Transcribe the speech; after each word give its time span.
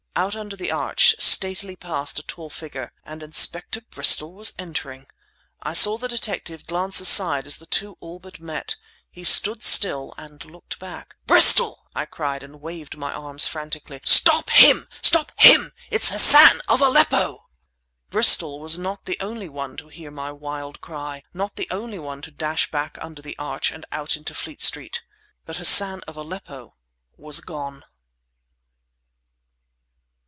Out 0.13 0.35
under 0.35 0.57
the 0.57 0.73
arch, 0.73 1.15
statelily 1.19 1.77
passed 1.79 2.19
a 2.19 2.23
tall 2.23 2.49
figure—and 2.49 3.23
Inspector 3.23 3.79
Bristol 3.89 4.33
was 4.33 4.51
entering! 4.59 5.07
I 5.63 5.71
saw 5.71 5.97
the 5.97 6.09
detective 6.09 6.67
glance 6.67 6.99
aside 6.99 7.47
as 7.47 7.57
the 7.57 7.65
two 7.65 7.95
all 8.01 8.19
but 8.19 8.41
met. 8.41 8.75
He 9.09 9.23
stood 9.23 9.63
still, 9.63 10.13
and 10.17 10.43
looked 10.43 10.79
back! 10.79 11.15
"Bristol!" 11.27 11.87
I 11.95 12.03
cried, 12.05 12.43
and 12.43 12.59
waved 12.59 12.97
my 12.97 13.13
arms 13.13 13.47
frantically. 13.47 14.01
"Stop 14.03 14.49
him! 14.49 14.89
Stop 15.01 15.31
him! 15.37 15.71
It's 15.89 16.09
Hassan 16.09 16.59
of 16.67 16.81
Aleppo!" 16.81 17.47
Bristol 18.09 18.59
was 18.59 18.77
not 18.77 19.05
the 19.05 19.17
only 19.21 19.47
one 19.47 19.77
to 19.77 19.87
hear 19.87 20.11
my 20.11 20.31
wild 20.33 20.81
cry—not 20.81 21.55
the 21.55 21.69
only 21.71 21.97
one 21.99 22.21
to 22.23 22.31
dash 22.31 22.69
back 22.69 22.97
under 22.99 23.21
the 23.21 23.37
arch 23.39 23.71
and 23.71 23.85
out 23.93 24.17
into 24.17 24.33
Fleet 24.33 24.59
Street. 24.61 25.03
But 25.45 25.55
Hassan 25.55 26.01
of 26.01 26.17
Aleppo 26.17 26.75
was 27.15 27.39
gone! 27.39 27.85